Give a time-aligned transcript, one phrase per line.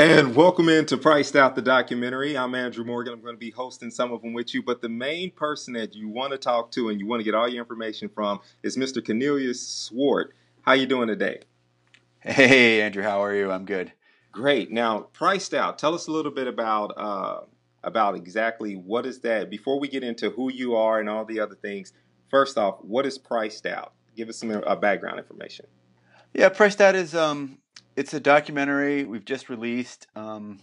[0.00, 2.34] And welcome into Priced Out the documentary.
[2.34, 3.12] I'm Andrew Morgan.
[3.12, 4.62] I'm going to be hosting some of them with you.
[4.62, 7.34] But the main person that you want to talk to and you want to get
[7.34, 9.04] all your information from is Mr.
[9.04, 10.34] Cornelius Swart.
[10.62, 11.40] How you doing today?
[12.20, 13.02] Hey, Andrew.
[13.02, 13.50] How are you?
[13.50, 13.92] I'm good.
[14.32, 14.70] Great.
[14.72, 15.78] Now, Priced Out.
[15.78, 17.40] Tell us a little bit about uh,
[17.84, 19.50] about exactly what is that.
[19.50, 21.92] Before we get into who you are and all the other things,
[22.30, 23.92] first off, what is Priced Out?
[24.16, 25.66] Give us some uh, background information.
[26.32, 27.58] Yeah, Priced Out is um,
[28.00, 30.58] it's a documentary we've just released um,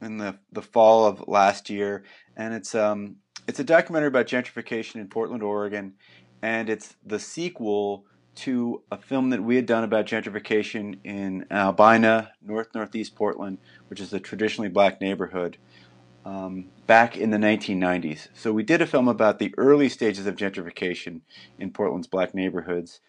[0.00, 2.02] in the, the fall of last year,
[2.34, 5.92] and it's um, it's a documentary about gentrification in Portland, Oregon,
[6.40, 8.06] and it's the sequel
[8.36, 14.00] to a film that we had done about gentrification in Albina, North Northeast Portland, which
[14.00, 15.58] is a traditionally black neighborhood,
[16.24, 18.28] um, back in the 1990s.
[18.32, 21.20] So we did a film about the early stages of gentrification
[21.58, 23.00] in Portland's black neighborhoods,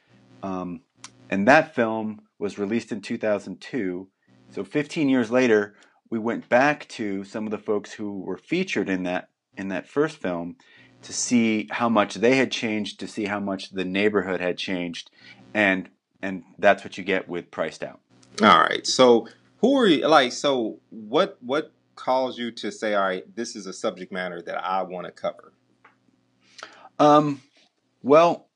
[0.44, 0.82] um,
[1.30, 4.08] and that film was released in 2002.
[4.50, 5.76] So 15 years later,
[6.10, 9.88] we went back to some of the folks who were featured in that in that
[9.88, 10.56] first film
[11.02, 15.12] to see how much they had changed, to see how much the neighborhood had changed,
[15.54, 15.90] and
[16.22, 18.00] and that's what you get with priced out.
[18.42, 18.86] All right.
[18.88, 20.32] So who are you like?
[20.32, 24.64] So what what caused you to say, all right, this is a subject matter that
[24.64, 25.54] I want to cover?
[26.98, 27.42] Um,
[28.02, 28.48] well,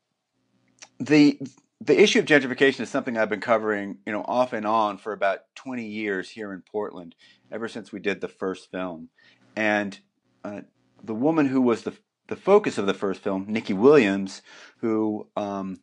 [1.00, 1.40] the
[1.86, 5.12] the issue of gentrification is something I've been covering, you know, off and on for
[5.12, 7.16] about 20 years here in Portland,
[7.52, 9.10] ever since we did the first film.
[9.56, 10.00] And
[10.44, 10.62] uh,
[11.04, 11.94] the woman who was the
[12.28, 14.42] the focus of the first film, Nikki Williams,
[14.78, 15.82] who um,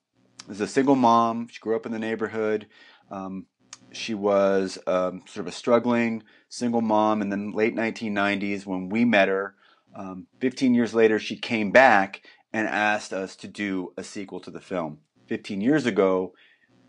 [0.48, 1.48] is a single mom.
[1.48, 2.66] She grew up in the neighborhood.
[3.10, 3.46] Um,
[3.92, 9.04] she was um, sort of a struggling single mom in the late 1990s when we
[9.04, 9.54] met her.
[9.94, 12.22] Um, 15 years later, she came back
[12.54, 15.00] and asked us to do a sequel to the film.
[15.30, 16.34] 15 years ago,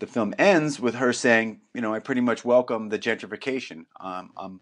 [0.00, 3.84] the film ends with her saying, you know, I pretty much welcome the gentrification.
[4.00, 4.60] Um, I'm,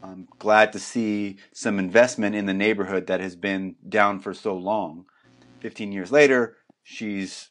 [0.00, 4.56] I'm glad to see some investment in the neighborhood that has been down for so
[4.56, 5.06] long.
[5.60, 7.50] 15 years later, she's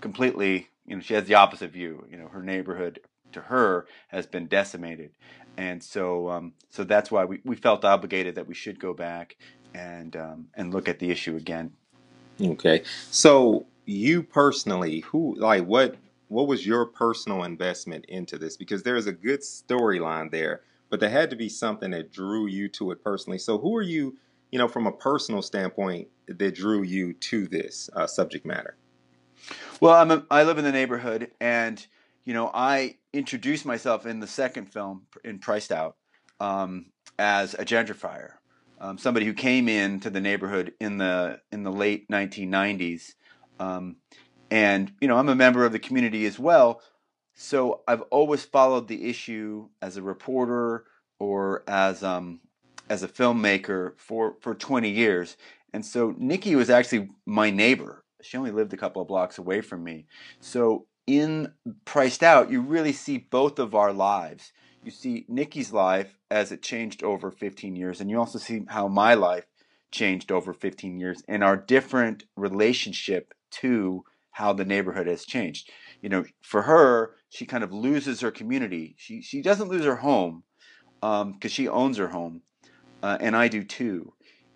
[0.00, 2.04] completely, you know, she has the opposite view.
[2.10, 2.98] You know, her neighborhood
[3.34, 5.12] to her has been decimated.
[5.56, 9.36] And so, um, so that's why we, we felt obligated that we should go back
[9.74, 11.70] and um, and look at the issue again.
[12.40, 15.96] Okay, so you personally, who like what
[16.28, 18.56] what was your personal investment into this?
[18.56, 22.46] Because there is a good storyline there, but there had to be something that drew
[22.46, 23.38] you to it personally.
[23.38, 24.16] So who are you,
[24.50, 28.76] you know, from a personal standpoint, that drew you to this uh, subject matter?
[29.80, 31.84] Well, I'm a, I live in the neighborhood, and
[32.24, 35.96] you know, I introduced myself in the second film in Priced Out
[36.40, 36.86] um,
[37.20, 38.32] as a gentrifier,
[38.80, 43.14] um, somebody who came into the neighborhood in the in the late 1990s
[43.58, 43.96] um,
[44.50, 46.80] and, you know, I'm a member of the community as well.
[47.34, 50.84] So I've always followed the issue as a reporter
[51.18, 52.40] or as, um,
[52.88, 55.36] as a filmmaker for, for 20 years.
[55.72, 58.04] And so Nikki was actually my neighbor.
[58.22, 60.06] She only lived a couple of blocks away from me.
[60.40, 61.52] So in
[61.84, 64.52] Priced Out, you really see both of our lives.
[64.82, 68.88] You see Nikki's life as it changed over 15 years, and you also see how
[68.88, 69.46] my life
[69.90, 75.70] changed over 15 years and our different relationship to how the neighborhood has changed.
[76.02, 78.94] You know, for her, she kind of loses her community.
[78.98, 80.44] She she doesn't lose her home
[81.00, 82.42] because um, she owns her home,
[83.02, 84.12] uh, and I do too.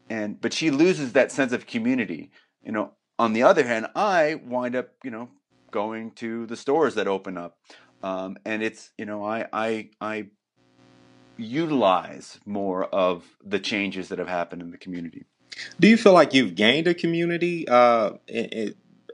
[0.09, 2.31] And but she loses that sense of community.
[2.62, 5.31] You know, on the other hand, I wind up you know
[5.71, 7.57] going to the stores that open up,
[8.03, 10.27] um, and it's you know I I I
[11.39, 15.25] utilize more of the changes that have happened in the community.
[15.78, 18.12] Do you feel like you've gained a community uh,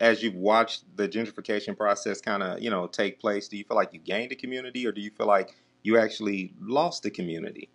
[0.01, 3.49] as you've watched the gentrification process kind of you know take place?
[3.49, 6.53] Do you feel like you gained a community, or do you feel like you actually
[6.61, 7.71] lost a community?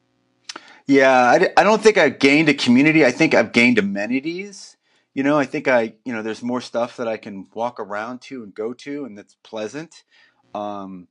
[0.88, 3.06] Yeah, I, I don't think I've gained a community.
[3.06, 4.78] I think I've gained amenities.
[5.14, 8.22] You know, I think I you know there's more stuff that I can walk around
[8.24, 10.04] to and go to, and that's pleasant.
[10.54, 11.08] Um,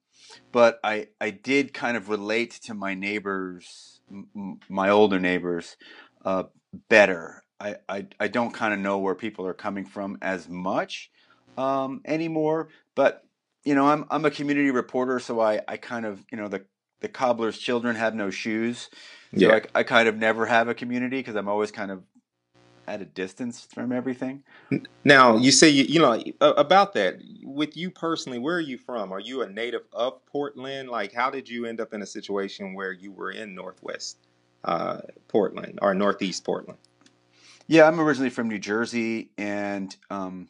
[0.53, 5.77] but I I did kind of relate to my neighbors, m- my older neighbors,
[6.24, 6.45] uh,
[6.89, 7.42] better.
[7.60, 11.10] I, I, I don't kind of know where people are coming from as much
[11.59, 12.68] um, anymore.
[12.95, 13.24] But
[13.65, 16.65] you know, I'm I'm a community reporter, so I, I kind of you know the
[17.01, 18.89] the cobbler's children have no shoes.
[19.36, 19.60] So yeah.
[19.74, 22.03] I, I kind of never have a community because I'm always kind of
[22.89, 24.42] at a distance from everything.
[25.04, 28.39] Now, you say you, you know about that with you personally.
[28.39, 29.12] Where are you from?
[29.12, 30.89] Are you a native of Portland?
[30.89, 34.18] Like, how did you end up in a situation where you were in Northwest?
[34.65, 34.98] uh,
[35.28, 36.78] Portland or Northeast Portland.
[37.71, 40.49] Yeah, I'm originally from New Jersey, and um,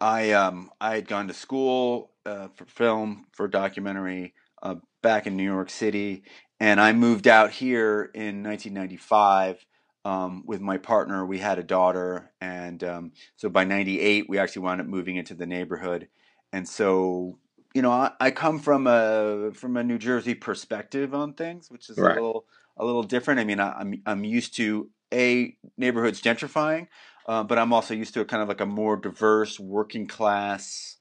[0.00, 5.36] I um, I had gone to school uh, for film for documentary uh, back in
[5.36, 6.22] New York City,
[6.60, 9.66] and I moved out here in 1995
[10.04, 11.26] um, with my partner.
[11.26, 15.34] We had a daughter, and um, so by '98 we actually wound up moving into
[15.34, 16.06] the neighborhood.
[16.52, 17.40] And so,
[17.74, 21.90] you know, I, I come from a from a New Jersey perspective on things, which
[21.90, 22.16] is Right.
[22.16, 22.44] a little
[22.76, 23.40] a little different.
[23.40, 26.88] I mean, I, I'm I'm used to a neighborhoods gentrifying,
[27.26, 30.96] uh, but I'm also used to a kind of like a more diverse working class.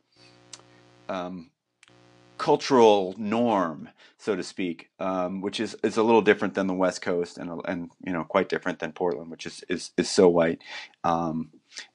[1.09, 1.51] Um,
[2.37, 7.01] cultural norm, so to speak, um, which is, is a little different than the West
[7.01, 10.61] Coast and and you know quite different than Portland, which is is, is so white,
[11.03, 11.51] um,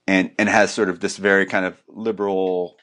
[0.07, 2.77] and and has sort of this very kind of liberal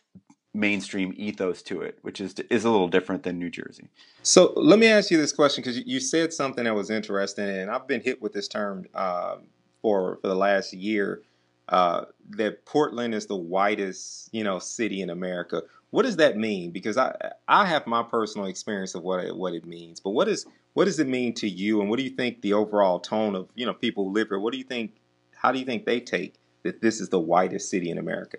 [0.54, 3.90] mainstream ethos to it, which is is a little different than New Jersey.
[4.24, 7.70] So let me ask you this question because you, said something that was interesting, and
[7.70, 9.44] I've been hit with this term um
[9.82, 11.22] for for the last year.
[11.68, 15.62] Uh, that Portland is the whitest, you know, city in America.
[15.92, 16.72] What does that mean?
[16.72, 17.16] Because I
[17.48, 20.86] I have my personal experience of what it, what it means, but what is what
[20.86, 23.68] does it mean to you, and what do you think the overall tone of you
[23.68, 24.40] know people who live here?
[24.40, 24.94] What do you think?
[25.36, 28.38] How do you think they take that this is the whitest city in America?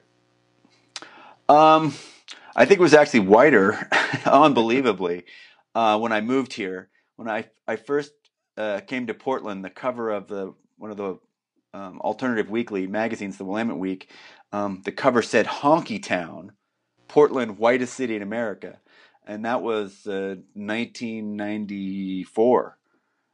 [1.51, 1.95] Um,
[2.55, 3.89] I think it was actually whiter,
[4.25, 5.25] unbelievably,
[5.75, 6.91] uh, when I moved here.
[7.17, 8.13] When I I first
[8.57, 11.19] uh, came to Portland, the cover of the one of the
[11.75, 14.13] um, alternative weekly magazines, the Willamette Week,
[14.53, 16.53] um, the cover said "Honky Town,
[17.09, 18.79] Portland, whitest city in America,"
[19.27, 22.79] and that was uh, 1994.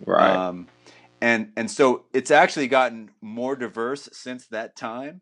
[0.06, 0.36] Right.
[0.36, 0.68] Um,
[1.20, 5.20] and and so it's actually gotten more diverse since that time.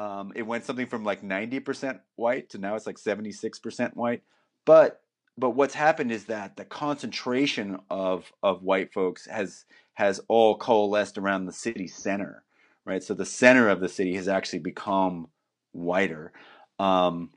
[0.00, 3.58] Um, it went something from like ninety percent white to now it's like seventy six
[3.58, 4.22] percent white.
[4.64, 5.02] But
[5.36, 11.18] but what's happened is that the concentration of of white folks has has all coalesced
[11.18, 12.44] around the city center,
[12.86, 13.02] right?
[13.02, 15.28] So the center of the city has actually become
[15.72, 16.32] whiter.
[16.78, 17.32] Um,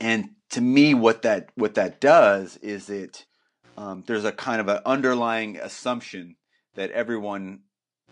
[0.00, 3.26] and to me, what that what that does is it
[3.76, 6.36] um, there's a kind of an underlying assumption
[6.76, 7.62] that everyone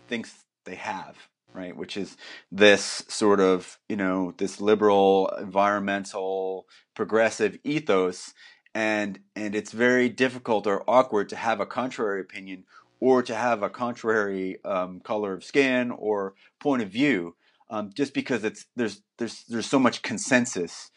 [0.09, 1.15] thinks they have,
[1.53, 1.75] right?
[1.75, 2.17] Which is
[2.51, 8.33] this sort of, you know, this liberal, environmental, progressive ethos.
[8.75, 12.65] And, and it's very difficult or awkward to have a contrary opinion
[12.99, 17.35] or to have a contrary um, color of skin or point of view,
[17.69, 20.89] um, just because it's there's there's there's so much consensus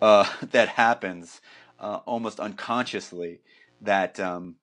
[0.00, 1.40] uh, that happens
[1.78, 3.40] uh, almost unconsciously
[3.80, 4.56] that um,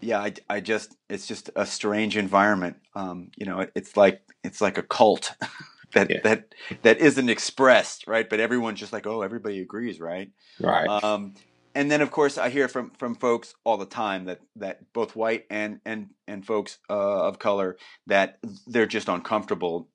[0.00, 4.22] yeah I, I just it's just a strange environment um, you know it, it's like
[4.44, 5.32] it's like a cult
[5.94, 6.20] that Yeah.
[6.24, 10.88] that that isn't expressed right but everyone's just like oh everybody agrees right right.
[10.88, 11.34] um,
[11.74, 15.16] and then of course I hear from from folks all the time that that both
[15.16, 17.76] white and and and folks uh, of color
[18.06, 19.88] that they're just uncomfortable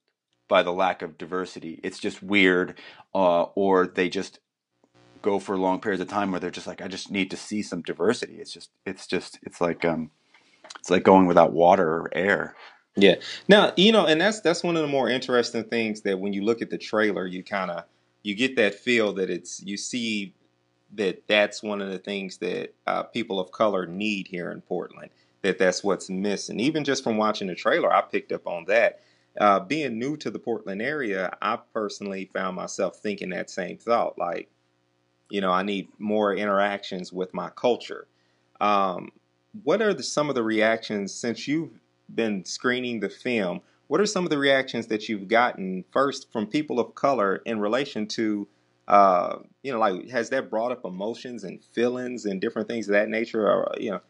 [0.48, 1.80] by the lack of diversity.
[1.82, 2.78] It's just weird,
[3.16, 4.40] uh, or they just
[5.22, 7.62] go for long periods of time where they're just like, I just need to see
[7.62, 8.36] some diversity.
[8.36, 10.12] It's just it's just it's like um,
[10.80, 12.56] it's like going without water or air.
[12.96, 13.16] Yeah.
[13.48, 16.44] Now, you know, and that's that's one of the more interesting things that when you
[16.44, 17.86] look at the trailer, you kind of
[18.24, 20.34] you get that feel that it's you see
[20.94, 25.10] that that's one of the things that uh, people of color need here in Portland.
[25.42, 26.60] That that's what's missing.
[26.60, 29.00] Even just from watching the trailer, I picked up on that.
[29.40, 34.20] Uh, being new to the Portland area, I personally found myself thinking that same thought.
[34.20, 34.50] Like,
[35.32, 38.08] you know, I need more interactions with my culture.
[38.60, 39.12] Um,
[39.64, 41.80] what are the, some of the reactions since you've
[42.14, 43.62] been screening the film?
[43.88, 47.60] What are some of the reactions that you've gotten first from people of color in
[47.60, 48.48] relation to,
[48.88, 52.94] uh, you know, like has that brought up emotions and feelings and different things of
[52.94, 53.48] that nature?
[53.48, 54.02] Or you know,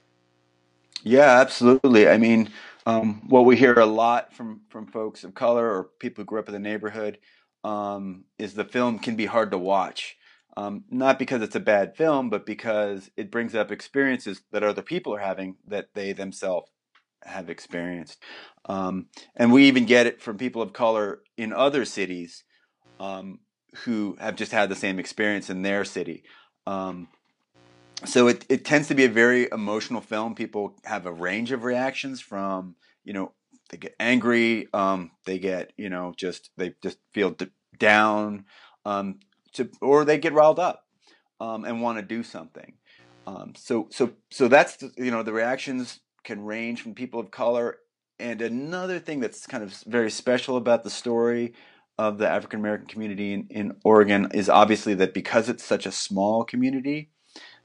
[1.04, 2.08] Yeah, absolutely.
[2.08, 2.50] I mean,
[2.86, 6.40] um, what we hear a lot from from folks of color or people who grew
[6.40, 7.18] up in the neighborhood
[7.64, 10.18] um, is the film can be hard to watch.
[10.58, 14.82] Um, not because it's a bad film, but because it brings up experiences that other
[14.82, 16.70] people are having that they themselves
[17.24, 18.22] have experienced.
[18.66, 22.44] Um, and we even get it from people of color in other cities
[23.00, 23.40] um,
[23.86, 26.24] who have just had the same experience in their city.
[26.68, 27.08] Um,
[28.06, 30.36] so it, it tends to be a very emotional film.
[30.36, 33.32] People have a range of reactions from, you know,
[33.70, 38.46] they get angry, um, they get, you know, just, they just feel d- down,
[38.86, 39.20] um,
[39.54, 40.86] to, or they get riled up
[41.40, 42.74] um, and want to do something.
[43.28, 47.32] Um, so, so, so that's, the- you know, the reactions can range from people of
[47.32, 47.78] color.
[48.20, 51.54] And another thing that's kind of very special about the story
[51.98, 55.92] of the African American community in, in Oregon is obviously that because it's such a
[55.92, 57.10] small community,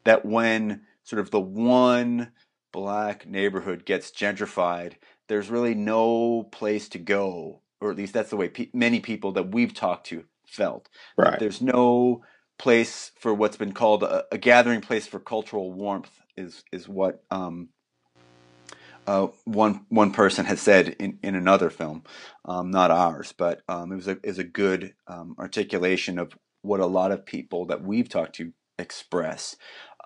[0.04, 2.32] that when sort of the one
[2.72, 4.94] black neighborhood gets gentrified,
[5.28, 9.32] there's really no place to go, or at least that's the way pe- many people
[9.32, 10.88] that we've talked to felt.
[11.16, 11.38] Right?
[11.38, 12.22] there's no
[12.58, 17.22] place for what's been called a, a gathering place for cultural warmth is is what
[17.30, 17.68] um,
[19.06, 22.02] uh, one one person has said in, in another film,
[22.44, 26.80] um, not ours, but um, it was a is a good um, articulation of what
[26.80, 29.56] a lot of people that we've talked to express,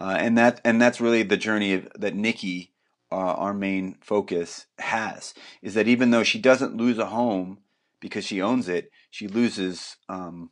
[0.00, 2.72] uh, and that and that's really the journey of, that Nikki,
[3.10, 7.58] uh, our main focus, has is that even though she doesn't lose a home
[8.00, 10.50] because she owns it, she loses um,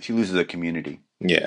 [0.00, 1.00] she loses a community.
[1.20, 1.46] Yeah,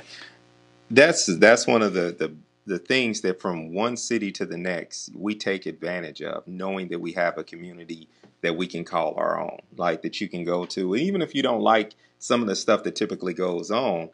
[0.90, 5.10] that's that's one of the the the things that from one city to the next
[5.16, 8.10] we take advantage of, knowing that we have a community
[8.42, 11.42] that we can call our own, like that you can go to, even if you
[11.42, 14.10] don't like some of the stuff that typically goes on.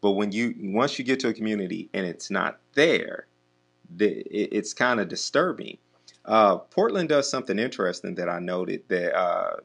[0.00, 3.26] But when you once you get to a community and it's not there,
[3.96, 5.78] the, it, it's kind of disturbing.
[6.24, 9.56] Uh, Portland does something interesting that I noted that uh,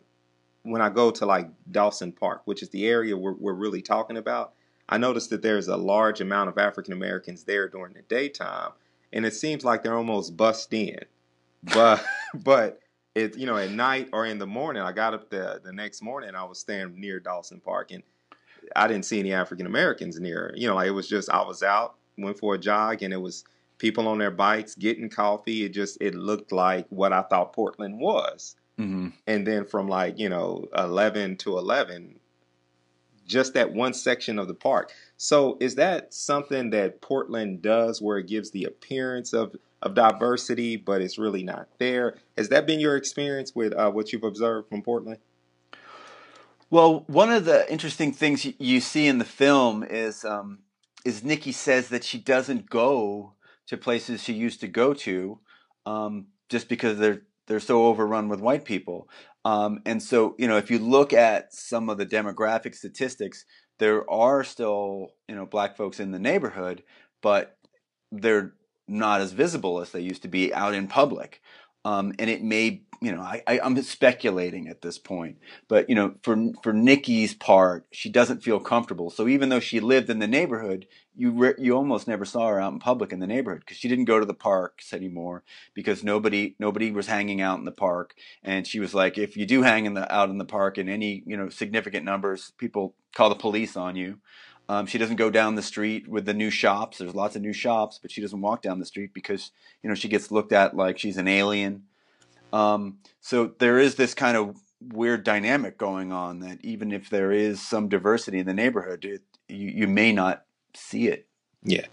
[0.69, 4.17] when I go to like Dawson Park, which is the area we're, we're really talking
[4.17, 4.53] about,
[4.87, 8.71] I noticed that there's a large amount of African Americans there during the daytime,
[9.13, 10.99] and it seems like they're almost bust in.
[11.63, 12.79] But but
[13.15, 16.01] it you know at night or in the morning, I got up the the next
[16.01, 18.03] morning, I was staying near Dawson Park, and
[18.75, 20.53] I didn't see any African Americans near.
[20.55, 23.21] You know, like it was just I was out, went for a jog, and it
[23.21, 23.45] was
[23.77, 25.65] people on their bikes getting coffee.
[25.65, 28.55] It just it looked like what I thought Portland was.
[28.79, 29.07] Mm-hmm.
[29.27, 32.19] And then from like you know eleven to eleven,
[33.25, 34.91] just that one section of the park.
[35.17, 40.77] So is that something that Portland does where it gives the appearance of of diversity,
[40.77, 42.17] but it's really not there?
[42.37, 45.19] Has that been your experience with uh, what you've observed from Portland?
[46.69, 50.59] Well, one of the interesting things you see in the film is um,
[51.03, 53.33] is Nikki says that she doesn't go
[53.67, 55.39] to places she used to go to
[55.85, 59.09] um, just because they're they're so overrun with white people.
[59.43, 63.43] Um, and so, you know, if you look at some of the demographic statistics,
[63.79, 66.83] there are still, you know, black folks in the neighborhood,
[67.21, 67.57] but
[68.11, 68.53] they're
[68.87, 71.41] not as visible as they used to be out in public.
[71.89, 75.37] Um, and it may you know, I, I, am speculating at this point,
[75.69, 79.09] but you know, for for Nikki's part, she doesn't feel comfortable.
[79.09, 82.59] So even though she lived in the neighborhood, you re- you almost never saw her
[82.59, 85.43] out in public in the neighborhood because she didn't go to the parks anymore
[85.73, 88.15] because nobody nobody was hanging out in the park.
[88.43, 90.89] And she was like, if you do hang in the out in the park in
[90.89, 94.19] any you know significant numbers, people call the police on you.
[94.69, 96.99] Um, she doesn't go down the street with the new shops.
[96.99, 99.95] There's lots of new shops, but she doesn't walk down the street because you know
[99.95, 101.83] she gets looked at like she's an alien.
[102.53, 107.31] Um, so there is this kind of weird dynamic going on that even if there
[107.31, 110.45] is some diversity in the neighborhood, it, you, you may not
[110.75, 111.27] see it.
[111.63, 111.85] Yeah.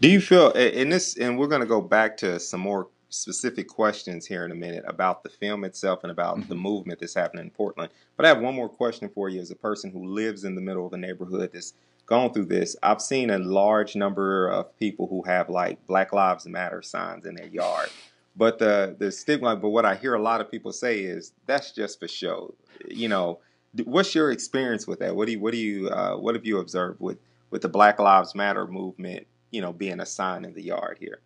[0.00, 3.68] Do you feel in this, and we're going to go back to some more specific
[3.68, 6.48] questions here in a minute about the film itself and about mm-hmm.
[6.48, 7.90] the movement that's happening in Portland.
[8.16, 10.60] But I have one more question for you as a person who lives in the
[10.60, 11.74] middle of a neighborhood that's
[12.12, 12.76] gone through this.
[12.82, 17.34] I've seen a large number of people who have like Black Lives Matter signs in
[17.36, 17.88] their yard.
[18.36, 21.72] But the the stigma, but what I hear a lot of people say is that's
[21.72, 22.54] just for show.
[22.86, 23.38] You know,
[23.84, 25.16] what's your experience with that?
[25.16, 27.16] What do you what do you uh, what have you observed with
[27.48, 29.26] with the Black Lives Matter movement?
[29.50, 31.20] You know, being a sign in the yard here.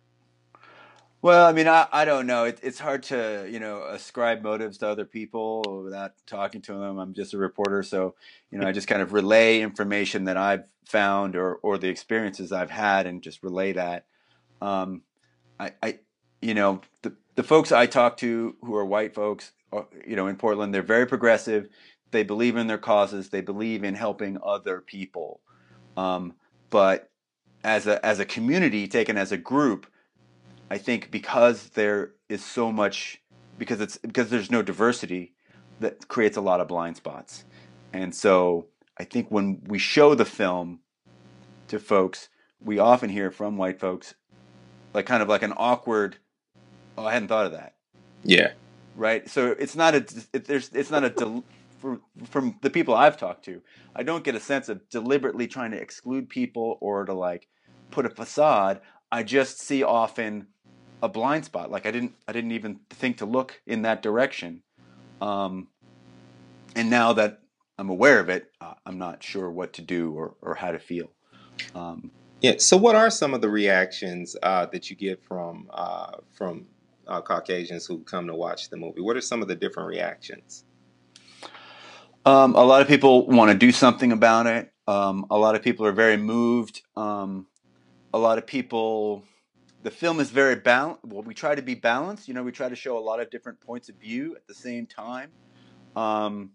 [1.21, 2.43] Well, I mean, I, I don't know.
[2.45, 6.99] It, it's hard to you know ascribe motives to other people without talking to them.
[6.99, 8.15] I'm just a reporter, so
[8.51, 12.51] you know I just kind of relay information that I've found or or the experiences
[12.51, 14.05] I've had, and just relay that.
[14.61, 15.01] Um,
[15.59, 15.99] I, I
[16.41, 20.27] you know, the, the folks I talk to who are white folks, uh, you know,
[20.27, 21.67] in Portland, they're very progressive.
[22.11, 23.29] They believe in their causes.
[23.29, 25.41] They believe in helping other people.
[25.95, 26.33] Um,
[26.69, 27.09] but
[27.63, 29.87] as a as a community, taken as a group,
[30.69, 33.21] I think because there is so much,
[33.57, 35.33] because it's because there's no diversity,
[35.79, 37.45] that creates a lot of blind spots.
[37.93, 38.67] And so
[38.99, 40.79] I think when we show the film
[41.67, 44.15] to folks, we often hear from white folks,
[44.93, 46.17] like kind of like an awkward
[46.97, 47.75] Oh, I hadn't thought of that.
[48.23, 48.53] Yeah.
[48.95, 49.29] Right.
[49.29, 51.43] So it's not a it, there's it's not a del,
[51.79, 53.61] for, from the people I've talked to.
[53.95, 57.47] I don't get a sense of deliberately trying to exclude people or to like
[57.91, 58.81] put a facade.
[59.11, 60.47] I just see often
[61.01, 61.71] a blind spot.
[61.71, 64.63] Like I didn't I didn't even think to look in that direction.
[65.21, 65.67] Um,
[66.75, 67.39] and now that
[67.77, 70.79] I'm aware of it, uh, I'm not sure what to do or, or how to
[70.79, 71.11] feel.
[71.75, 72.11] Um,
[72.41, 72.55] yeah.
[72.57, 76.67] So, what are some of the reactions uh, that you get from uh, from
[77.07, 79.01] uh, Caucasians who come to watch the movie?
[79.01, 80.63] What are some of the different reactions?
[82.25, 84.71] Um, a lot of people want to do something about it.
[84.87, 86.81] Um, a lot of people are very moved.
[86.95, 87.47] Um,
[88.13, 89.23] a lot of people,
[89.83, 91.05] the film is very balanced.
[91.05, 92.27] Well, we try to be balanced.
[92.27, 94.53] You know, we try to show a lot of different points of view at the
[94.53, 95.31] same time,
[95.95, 96.51] um,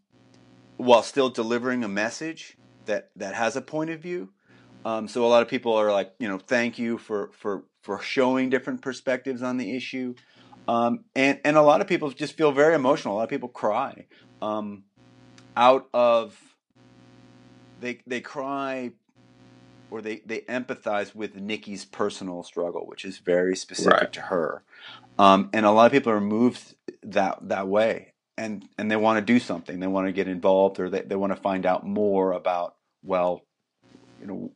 [0.76, 4.30] while still delivering a message that that has a point of view.
[4.84, 8.00] Um, so a lot of people are like, you know, thank you for for for
[8.00, 10.14] showing different perspectives on the issue.
[10.68, 13.14] Um, and and a lot of people just feel very emotional.
[13.14, 14.06] A lot of people cry
[14.40, 14.84] um,
[15.56, 16.38] out of
[17.80, 18.92] they they cry
[19.92, 24.12] or they they empathize with Nikki's personal struggle, which is very specific Right.
[24.14, 24.64] to her.
[25.18, 29.18] Um, and a lot of people are moved that that way, and and they want
[29.18, 29.78] to do something.
[29.78, 33.42] They want to get involved, or they they want to find out more about well,
[34.18, 34.52] you know,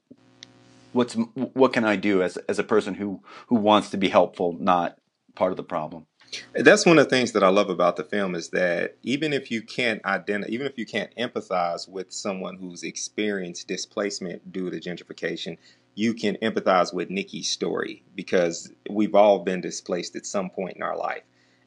[0.93, 4.57] what's what can I do as as a person who who wants to be helpful,
[4.59, 4.97] not
[5.35, 6.07] part of the problem.
[6.55, 9.51] That's one of the things that I love about the film is that even if
[9.51, 14.81] you can't identify, even if you can't empathize with someone who's experienced displacement due to
[14.81, 15.59] gentrification,
[15.95, 20.83] you can empathize with Nikki's story because we've all been displaced at some point in
[20.83, 21.23] our life.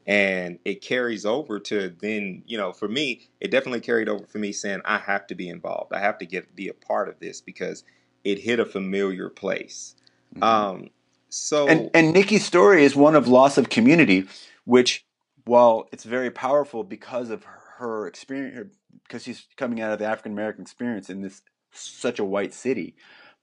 [0.06, 4.38] And it carries over to then, you know, for me, it definitely carried over for
[4.38, 5.92] me saying I have to be involved.
[5.92, 7.84] I have to get be a part of this because
[8.24, 9.94] it hit a familiar place.
[10.36, 10.42] Mhm.
[10.42, 10.90] Um,
[11.28, 14.26] so and and Nikki's story is one of loss of community,
[14.64, 15.04] which
[15.44, 17.44] while it's very powerful because of
[17.78, 22.24] her experience, because she's coming out of the African American experience in this such a
[22.24, 22.96] white city,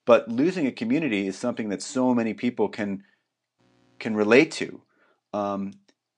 [0.06, 3.04] but losing a community is something that so many people can
[4.00, 4.82] can relate to.
[5.34, 5.74] Um,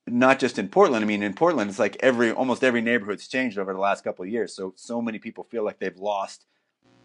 [0.05, 1.03] not just in Portland.
[1.03, 4.23] I mean, in Portland, it's like every almost every neighborhood's changed over the last couple
[4.23, 4.55] of years.
[4.55, 6.45] So so many people feel like they've lost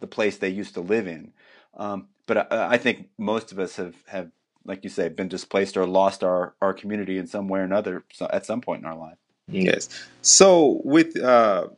[0.01, 1.33] the place they used to live in.
[1.77, 4.31] Um, but I, I think most of us have have
[4.65, 8.05] like you say, been displaced or lost our, our community in some way or another
[8.13, 9.19] so- at some point in our life.
[9.49, 9.89] Yes.
[10.23, 11.69] So with uh,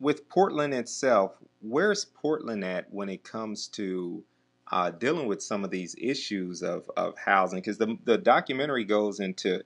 [0.00, 4.24] with Portland itself, where's Portland at when it comes to
[4.70, 7.58] uh, dealing with some of these issues of, of housing?
[7.58, 9.62] Because the the documentary goes into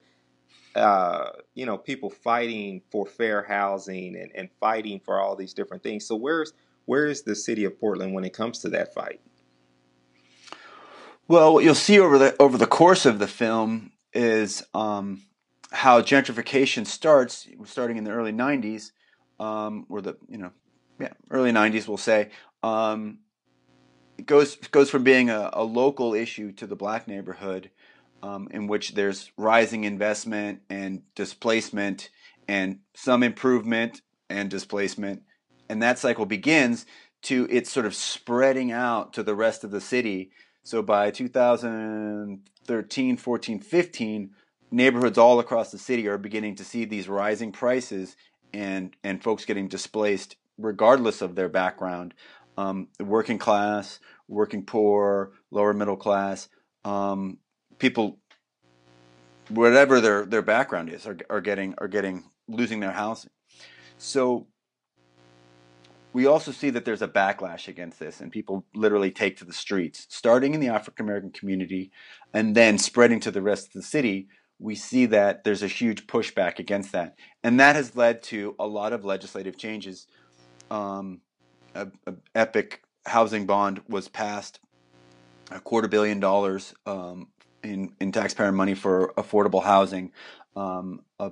[0.75, 5.83] uh, you know people fighting for fair housing and, and fighting for all these different
[5.83, 6.05] things.
[6.05, 6.53] So where's
[6.85, 9.21] where's the city of Portland when it comes to that fight?
[11.33, 15.23] Well, what you'll see over the over the course of the film is um,
[15.71, 18.91] how gentrification starts, starting in the early '90s,
[19.39, 20.51] um, or the you know,
[20.99, 22.29] yeah, early '90s, we'll say.
[22.61, 23.17] Um,
[24.19, 27.71] it goes goes from being a, a local issue to the black neighborhood,
[28.21, 32.11] um, in which there's rising investment and displacement,
[32.47, 35.23] and some improvement and displacement,
[35.67, 36.85] and that cycle begins
[37.23, 40.29] to it's sort of spreading out to the rest of the city.
[40.63, 44.31] So by 2013, 14, 15,
[44.71, 48.15] neighborhoods all across the city are beginning to see these rising prices
[48.53, 52.13] and and folks getting displaced regardless of their background.
[52.57, 56.49] Um, working class, working poor, lower middle class,
[56.85, 57.39] um,
[57.79, 58.19] people,
[59.49, 63.31] whatever their their background is, are, are getting are getting losing their housing.
[63.97, 64.47] So
[66.13, 69.53] we also see that there's a backlash against this, and people literally take to the
[69.53, 71.91] streets, starting in the African American community
[72.33, 74.27] and then spreading to the rest of the city.
[74.59, 78.67] We see that there's a huge pushback against that, and that has led to a
[78.67, 80.07] lot of legislative changes.
[80.69, 81.21] Um,
[81.75, 84.59] a, a epic housing bond was passed,
[85.51, 87.27] a quarter billion dollars um,
[87.63, 90.11] in in taxpayer money for affordable housing.
[90.55, 91.31] Um, a,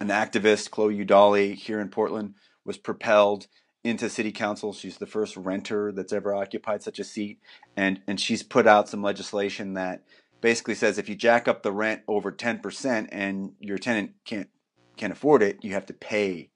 [0.00, 3.46] an activist, Chloe Eudaly, here in Portland, was propelled
[3.86, 4.72] into city council.
[4.72, 7.40] She's the first renter that's ever occupied such a seat,
[7.76, 10.02] and and she's put out some legislation that
[10.40, 14.48] basically says if you jack up the rent over ten percent and your tenant can't
[14.96, 16.50] can't afford it, you have to pay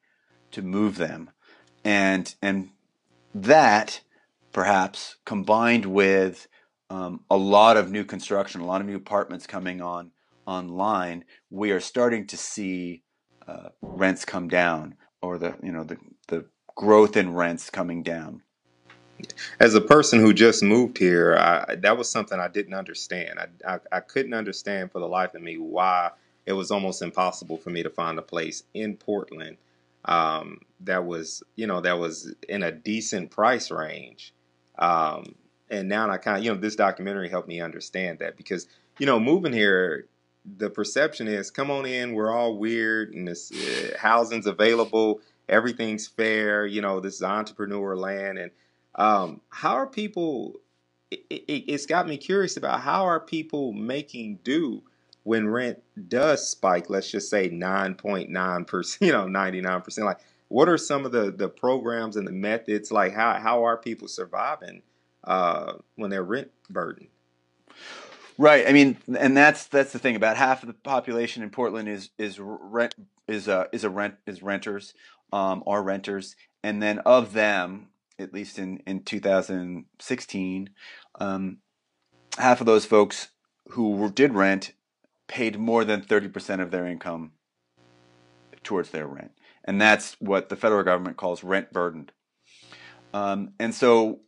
[0.51, 1.31] to move them,
[1.85, 2.71] and and
[3.35, 4.01] that
[4.53, 6.49] perhaps combined with
[6.91, 10.11] um, a lot of new construction, a lot of new apartments coming on
[10.47, 13.05] online, we are starting to see
[13.47, 16.10] uh, rents come down, or the you know the the
[16.81, 18.41] growth in rents coming down.
[19.61, 23.39] As a person who just moved here, I, that was something I didn't understand.
[23.39, 26.13] I, I, I couldn't understand for the life of me why
[26.47, 29.59] it was almost impossible for me to find a place in Portland
[30.07, 34.33] um, that was, you know, that was in a decent price range.
[34.79, 35.35] Um,
[35.69, 38.67] and now I kind of, you know, this documentary helped me understand that because,
[38.99, 40.07] you know, moving here,
[40.57, 46.07] the perception is come on in, we're all weird, and this uh, housing's available, everything's
[46.07, 48.51] fair, you know, this is entrepreneur land, and
[48.95, 50.61] um, how are people?
[51.11, 54.83] It, it, it's got me curious about how are people making do
[55.25, 56.89] when rent does spike.
[56.89, 60.07] Let's just say nine point nine percent, you know, ninety nine percent.
[60.07, 62.91] Like, what are some of the the programs and the methods?
[62.91, 64.83] Like, how how are people surviving
[65.25, 67.09] uh, when they're rent burdened?
[68.39, 68.67] Right.
[68.67, 70.17] I mean, and that's that's the thing.
[70.17, 72.95] About half of the population in Portland is is rent
[73.29, 74.95] is a is a rent is renters,
[75.33, 77.89] um, are renters, and then of them,
[78.19, 80.71] at least in in 2016,
[81.21, 81.59] um,
[82.39, 83.29] half of those folks
[83.71, 84.73] who did rent
[85.29, 87.33] paid more than 30% of their income
[88.65, 89.33] towards their rent.
[89.65, 92.13] And that's what the federal government calls rent burdened.
[93.15, 94.21] Um, and so,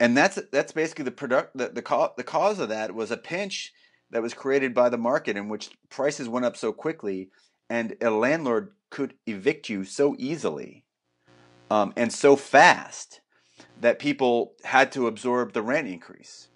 [0.00, 1.56] and that's that's basically the product.
[1.56, 3.72] The, the, co- the cause of that was a pinch
[4.10, 7.30] that was created by the market in which prices went up so quickly,
[7.68, 10.84] and a landlord could evict you so easily
[11.70, 13.20] um, and so fast
[13.80, 16.48] that people had to absorb the rent increase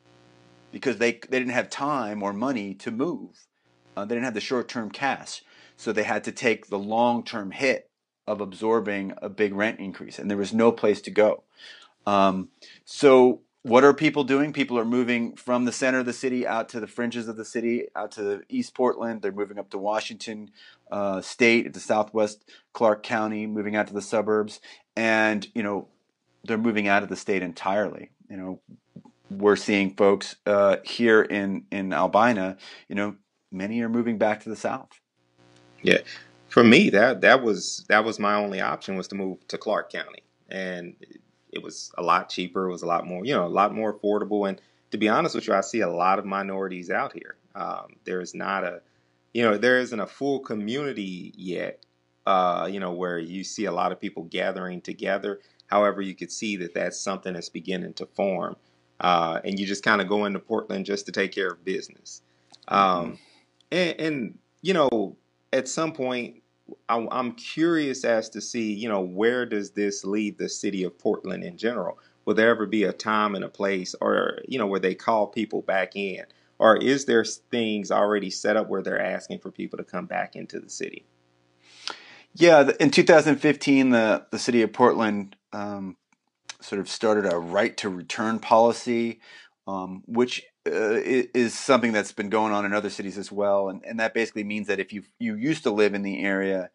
[0.70, 3.46] because they they didn't have time or money to move.
[3.96, 5.42] Uh, they didn't have the short term cash,
[5.76, 7.90] so they had to take the long term hit
[8.26, 11.44] of absorbing a big rent increase, and there was no place to go.
[12.06, 12.48] Um,
[12.84, 14.52] so what are people doing?
[14.52, 17.44] People are moving from the center of the city out to the fringes of the
[17.44, 19.22] city, out to East Portland.
[19.22, 20.50] They're moving up to Washington
[20.90, 24.60] uh, State, to Southwest Clark County, moving out to the suburbs,
[24.96, 25.88] and you know
[26.44, 28.10] they're moving out of the state entirely.
[28.28, 28.60] You know,
[29.30, 32.56] we're seeing folks uh, here in in Albina.
[32.88, 33.16] You know,
[33.52, 35.00] many are moving back to the south.
[35.82, 35.98] Yeah,
[36.48, 39.92] for me that that was that was my only option was to move to Clark
[39.92, 40.96] County, and
[41.52, 42.68] it was a lot cheaper.
[42.68, 44.48] It was a lot more, you know, a lot more affordable.
[44.48, 44.60] And
[44.90, 47.36] to be honest with you, I see a lot of minorities out here.
[47.54, 48.80] Um, there is not a,
[49.34, 51.84] you know, there isn't a full community yet.
[52.24, 55.40] Uh, you know, where you see a lot of people gathering together.
[55.66, 58.54] However, you could see that that's something that's beginning to form.
[59.00, 62.22] Uh, and you just kind of go into Portland just to take care of business.
[62.68, 63.18] Um,
[63.72, 65.16] and, and, you know,
[65.52, 66.41] at some point,
[66.88, 71.44] I'm curious as to see, you know, where does this leave the city of Portland
[71.44, 71.98] in general?
[72.24, 75.26] Will there ever be a time and a place, or you know, where they call
[75.26, 76.24] people back in,
[76.58, 80.36] or is there things already set up where they're asking for people to come back
[80.36, 81.04] into the city?
[82.34, 85.96] Yeah, in 2015, the the city of Portland um,
[86.60, 89.20] sort of started a right to return policy,
[89.66, 93.84] um, which uh, is something that's been going on in other cities as well, and
[93.84, 96.70] and that basically means that if you you used to live in the area,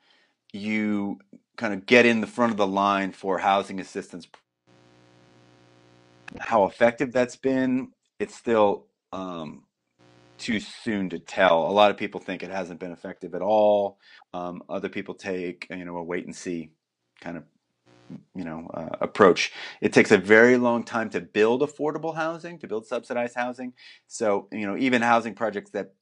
[0.53, 1.19] you
[1.57, 4.27] kind of get in the front of the line for housing assistance.
[6.39, 9.63] How effective that's been, it's still um,
[10.37, 11.69] too soon to tell.
[11.69, 13.97] A lot of people think it hasn't been effective at all.
[14.33, 16.71] Um, other people take you know a wait and see
[17.21, 17.43] kind of
[18.35, 19.51] you know uh, approach.
[19.81, 23.73] It takes a very long time to build affordable housing, to build subsidized housing.
[24.07, 25.93] So you know even housing projects that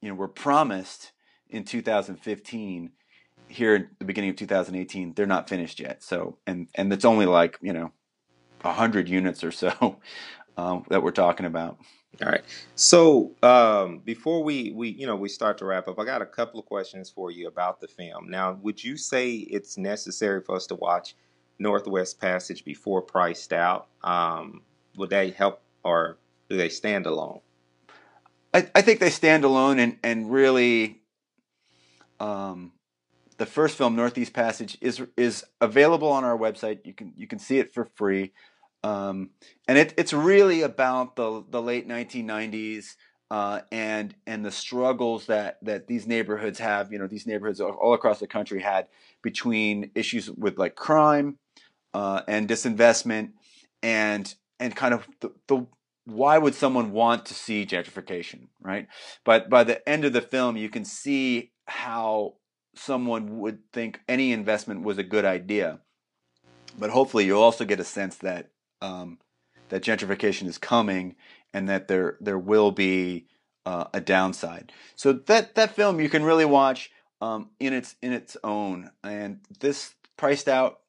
[0.00, 1.12] you know were promised
[1.48, 2.90] in 2015
[3.48, 7.26] here at the beginning of 2018 they're not finished yet so and and it's only
[7.26, 7.92] like you know
[8.62, 9.98] 100 units or so
[10.56, 11.78] um, that we're talking about
[12.22, 12.44] all right
[12.74, 16.26] so um, before we we you know we start to wrap up i got a
[16.26, 20.56] couple of questions for you about the film now would you say it's necessary for
[20.56, 21.14] us to watch
[21.58, 23.88] Northwest Passage before priced out.
[24.02, 24.62] Um,
[24.96, 27.40] would they help or do they stand alone?
[28.54, 31.02] I, I think they stand alone and, and really
[32.20, 32.72] um,
[33.38, 36.80] the first film, Northeast Passage, is is available on our website.
[36.84, 38.32] You can you can see it for free.
[38.84, 39.30] Um,
[39.68, 42.96] and it, it's really about the the late 1990s
[43.30, 46.92] uh, and and the struggles that that these neighborhoods have.
[46.92, 48.86] You know, these neighborhoods all across the country had
[49.22, 51.38] between issues with like crime,
[51.94, 53.32] uh, and disinvestment
[53.82, 55.66] and and kind of the, the
[56.04, 58.88] why would someone want to see gentrification, right?
[59.24, 62.34] But by the end of the film, you can see how
[62.74, 65.80] someone would think any investment was a good idea.
[66.78, 68.50] But hopefully, you'll also get a sense that
[68.80, 69.18] um,
[69.68, 71.16] that gentrification is coming,
[71.52, 73.26] and that there there will be
[73.66, 74.72] uh, a downside.
[74.96, 79.40] So that that film you can really watch um, in its in its own, and
[79.60, 80.80] this priced out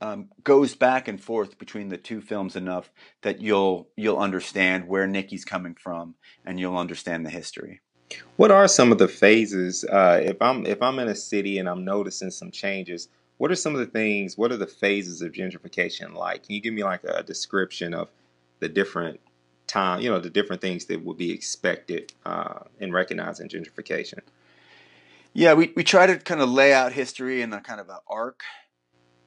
[0.00, 2.90] um, goes back and forth between the two films enough
[3.22, 7.80] that you'll you'll understand where Nikki's coming from and you'll understand the history.
[8.36, 9.84] What are some of the phases?
[9.84, 13.08] Uh, if I'm if I'm in a city and I'm noticing some changes,
[13.38, 14.38] what are some of the things?
[14.38, 16.44] What are the phases of gentrification like?
[16.44, 18.08] Can you give me like a description of
[18.60, 19.20] the different
[19.66, 24.20] time, you know, the different things that would be expected uh, in recognizing gentrification?
[25.34, 27.98] Yeah, we, we try to kind of lay out history in a kind of an
[28.08, 28.42] arc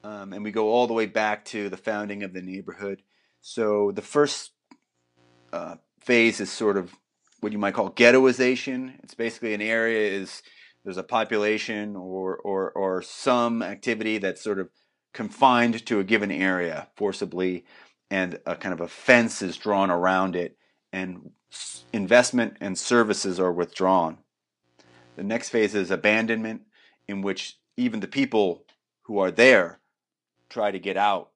[0.04, 3.02] um, and we go all the way back to the founding of the neighborhood.
[3.40, 4.52] So the first
[5.52, 6.94] uh, phase is sort of
[7.40, 8.94] what you might call ghettoization.
[9.02, 10.42] It's basically an area is
[10.84, 14.70] there's a population or or or some activity that's sort of
[15.12, 17.64] confined to a given area forcibly,
[18.10, 20.56] and a kind of a fence is drawn around it,
[20.92, 21.30] and
[21.92, 24.18] investment and services are withdrawn.
[25.16, 26.62] The next phase is abandonment,
[27.06, 28.64] in which even the people
[29.02, 29.80] who are there
[30.52, 31.30] try to get out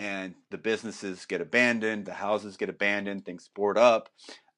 [0.00, 4.08] and the businesses get abandoned, the houses get abandoned, things board up,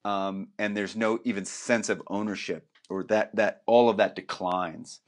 [0.05, 5.01] um, and there's no even sense of ownership, or that that all of that declines.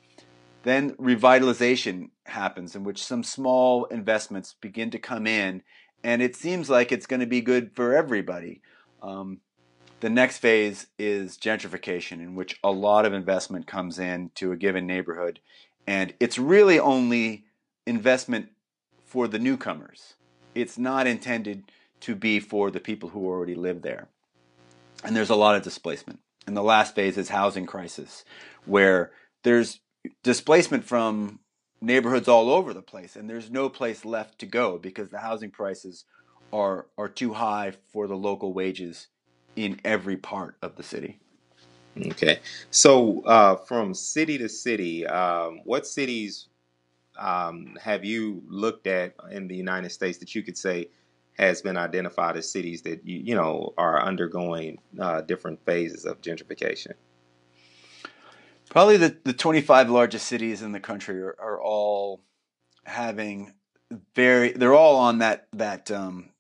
[0.65, 5.63] Then revitalization happens, in which some small investments begin to come in,
[6.03, 8.61] and it seems like it's going to be good for everybody.
[9.03, 9.41] Um,
[10.01, 14.57] the next phase is gentrification, in which a lot of investment comes in to a
[14.57, 15.39] given neighborhood,
[15.87, 17.45] and it's really only
[17.87, 18.49] investment
[19.15, 20.15] for the newcomers.
[20.57, 24.09] It's not intended to be for the people who already live there.
[25.05, 26.19] And there's a lot of displacement.
[26.49, 28.25] And the last phase is housing crisis,
[28.67, 29.13] where
[29.45, 29.79] there's
[30.25, 31.39] displacement from
[31.81, 35.53] neighborhoods all over the place, and there's no place left to go because the housing
[35.53, 36.05] prices
[36.53, 39.07] are are too high for the local wages
[39.55, 41.21] in every part of the city.
[41.97, 42.41] Okay,
[42.73, 46.49] so uh, from city to city, um, what cities
[47.19, 50.89] um, have you looked at in the United States that you could say
[51.39, 56.21] has been identified as cities that you you know are undergoing uh, different phases of
[56.21, 56.93] gentrification?
[58.71, 62.21] Probably the, the 25 largest cities in the country are, are all
[62.85, 63.53] having
[64.15, 66.31] very they're all on that that um,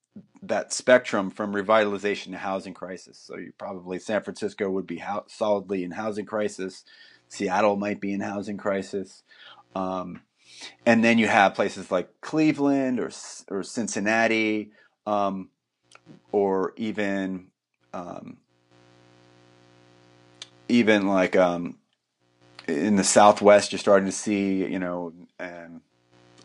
[0.43, 3.19] that spectrum from revitalization to housing crisis.
[3.19, 6.85] So you probably San Francisco would be ho- solidly in housing crisis.
[7.29, 9.23] Seattle might be in housing crisis.
[9.75, 10.21] Um,
[10.87, 13.11] and then you have places like Cleveland or
[13.51, 14.73] or Cincinnati,
[15.07, 15.51] um,
[16.33, 17.49] or even
[17.93, 18.39] um,
[20.69, 21.79] even like um,
[22.67, 25.83] in the Southwest, you're starting to see you know um,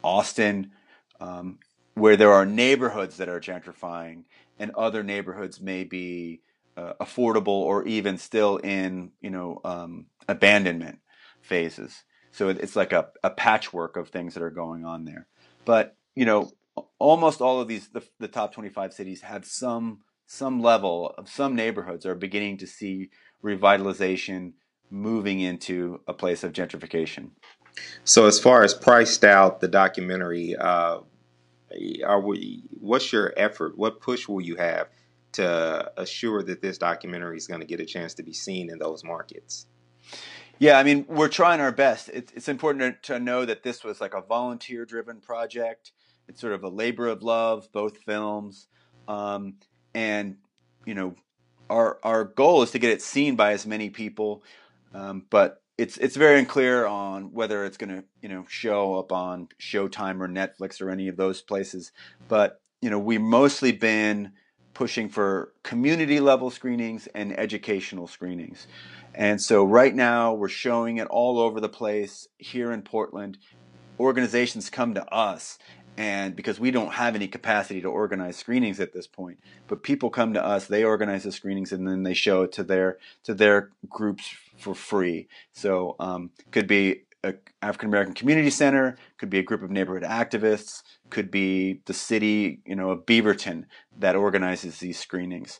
[0.03, 0.71] Austin,
[1.19, 1.59] um,
[1.95, 4.23] where there are neighborhoods that are gentrifying,
[4.57, 6.41] and other neighborhoods may be
[6.77, 10.99] uh, affordable or even still in you know um, abandonment
[11.41, 12.03] phases.
[12.31, 15.27] So it's like a, a patchwork of things that are going on there.
[15.65, 16.51] But you know,
[16.97, 21.55] almost all of these the, the top 25 cities have some some level of some
[21.55, 23.09] neighborhoods are beginning to see
[23.43, 24.53] revitalization
[24.91, 27.31] moving into a place of gentrification.
[28.03, 30.99] So, as far as priced out the documentary, uh,
[32.05, 32.63] are we?
[32.79, 33.77] What's your effort?
[33.77, 34.89] What push will you have
[35.33, 38.79] to assure that this documentary is going to get a chance to be seen in
[38.79, 39.67] those markets?
[40.59, 42.09] Yeah, I mean, we're trying our best.
[42.09, 45.93] It's, it's important to, know that this was like a volunteer driven project.
[46.27, 48.67] It's sort of a labor of love, both films.
[49.07, 49.55] Um,
[49.95, 50.37] and,
[50.85, 51.15] you know,
[51.69, 54.43] our, our goal is to get it seen by as many people.
[54.93, 59.13] Um, but it's it's very unclear on whether it's going to you know show up
[59.13, 61.93] on Showtime or Netflix or any of those places.
[62.27, 64.33] But you know, we've mostly been
[64.73, 68.67] pushing for community level screenings and educational screenings.
[69.19, 73.37] And so right now we're showing it all over the place here in Portland.
[73.99, 75.59] Organizations come to us
[75.97, 80.09] and because we don't have any capacity to organize screenings at this point, but people
[80.09, 83.33] come to us, they organize the screenings and then they show it to their to
[83.33, 85.27] their groups for free.
[85.51, 90.03] So um, could be a African American community center, could be a group of neighborhood
[90.03, 93.65] activists, could be the city, you know, of Beaverton
[93.97, 95.59] that organizes these screenings.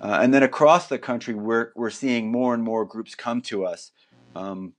[0.00, 3.64] Uh, and then across the country, we're, we're seeing more and more groups come to
[3.64, 3.92] us.
[4.34, 4.74] Um,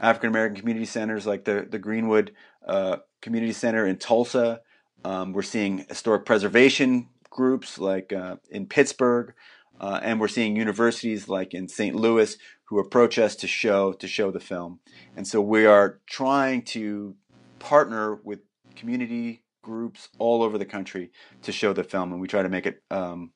[0.00, 2.32] African American community centers like the, the Greenwood
[2.66, 4.60] uh, Community Center in Tulsa.
[5.04, 9.34] Um, we're seeing historic preservation groups like uh, in Pittsburgh.
[9.80, 11.94] Uh, and we're seeing universities like in St.
[11.94, 14.80] Louis who approach us to show to show the film.
[15.16, 17.14] And so we are trying to
[17.58, 18.40] partner with
[18.76, 22.66] community groups all over the country to show the film, and we try to make
[22.66, 23.30] it um,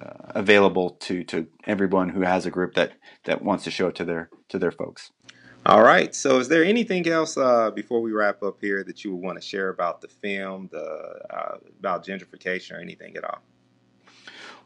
[0.00, 2.92] uh, available to to everyone who has a group that
[3.24, 5.10] that wants to show it to their to their folks.
[5.66, 6.14] All right.
[6.14, 9.40] So, is there anything else uh, before we wrap up here that you would want
[9.40, 10.86] to share about the film, the
[11.30, 13.40] uh, about gentrification, or anything at all?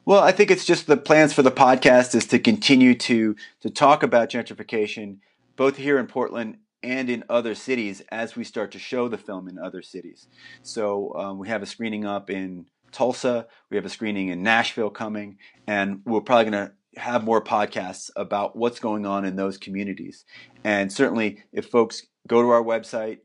[0.05, 3.71] Well, I think it's just the plans for the podcast is to continue to to
[3.71, 5.19] talk about gentrification,
[5.57, 9.49] both here in Portland and in other cities as we start to show the film
[9.49, 10.27] in other cities.
[10.63, 13.47] So um, we have a screening up in Tulsa.
[13.71, 18.11] We have a screening in Nashville coming, and we're probably going to have more podcasts
[18.17, 20.25] about what's going on in those communities.
[20.65, 23.19] And certainly, if folks go to our website,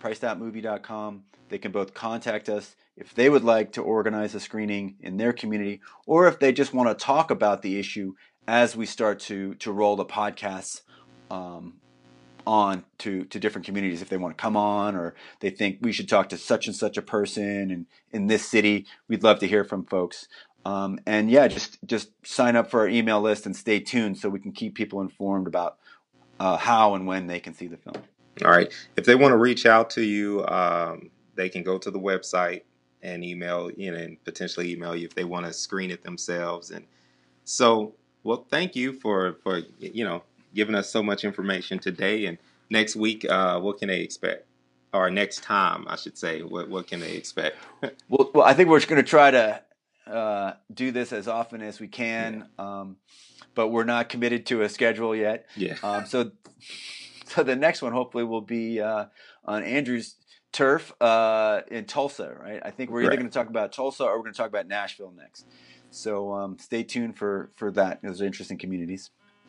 [0.00, 5.16] priceoutmovie.com, they can both contact us if they would like to organize a screening in
[5.16, 8.14] their community, or if they just want to talk about the issue
[8.46, 10.82] as we start to to roll the podcasts
[11.30, 11.74] um,
[12.46, 15.92] on to to different communities if they want to come on or they think we
[15.92, 18.86] should talk to such and such a person and in this city.
[19.08, 20.28] We'd love to hear from folks.
[20.66, 24.30] Um, and yeah just just sign up for our email list and stay tuned so
[24.30, 25.76] we can keep people informed about
[26.40, 28.02] uh, how and when they can see the film.
[28.42, 31.90] All right if they want to reach out to you um, they can go to
[31.90, 32.62] the website
[33.02, 36.70] and email you know and potentially email you if they want to screen it themselves
[36.70, 36.86] and
[37.44, 40.22] so Well, thank you for for you know
[40.54, 42.26] giving us so much information today.
[42.26, 42.38] And
[42.70, 44.46] next week, uh, what can they expect?
[44.92, 47.56] Or next time, I should say, what what can they expect?
[48.08, 49.60] well, well, I think we're just going to try to
[50.06, 52.80] uh, do this as often as we can, yeah.
[52.80, 52.96] um,
[53.54, 55.46] but we're not committed to a schedule yet.
[55.56, 55.76] Yeah.
[55.82, 56.30] Um, so,
[57.26, 59.06] so the next one hopefully will be uh,
[59.44, 60.14] on Andrew's
[60.52, 62.60] turf uh, in Tulsa, right?
[62.64, 64.68] I think we're either going to talk about Tulsa or we're going to talk about
[64.68, 65.46] Nashville next.
[65.90, 68.02] So um, stay tuned for for that.
[68.02, 69.10] Those are interesting communities.